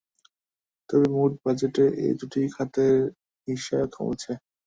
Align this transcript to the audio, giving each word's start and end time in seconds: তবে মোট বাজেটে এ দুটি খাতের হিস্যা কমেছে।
তবে 0.89 1.07
মোট 1.15 1.31
বাজেটে 1.43 1.85
এ 1.99 2.17
দুটি 2.19 2.41
খাতের 2.55 2.95
হিস্যা 3.47 3.79
কমেছে। 3.95 4.31